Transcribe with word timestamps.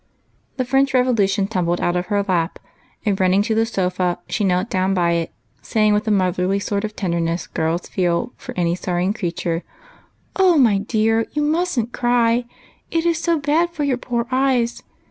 The" 0.57 0.65
French 0.65 0.95
Revolution" 0.95 1.45
tumbled 1.47 1.79
out 1.79 1.95
of 1.95 2.07
her 2.07 2.23
lap, 2.23 2.57
and, 3.05 3.19
running 3.19 3.43
to 3.43 3.53
the 3.53 3.67
sofa, 3.67 4.17
she 4.27 4.43
knelt 4.43 4.67
down 4.67 4.95
by 4.95 5.11
it, 5.11 5.31
saying, 5.61 5.93
with 5.93 6.05
the 6.05 6.09
motherly 6.09 6.59
sort 6.59 6.83
of 6.83 6.95
tenderness 6.95 7.45
girls 7.45 7.87
feel 7.87 8.33
for 8.35 8.55
any 8.57 8.75
Borrowing 8.75 9.13
creature, 9.13 9.61
—"Oh, 10.35 10.57
my 10.57 10.79
dear, 10.79 11.27
you 11.33 11.43
must 11.43 11.77
n't 11.79 11.93
cry! 11.93 12.45
It 12.89 13.05
is 13.05 13.19
so 13.19 13.37
bad 13.37 13.69
for 13.69 13.83
your 13.83 13.97
poor 13.97 14.25
eyes. 14.31 14.81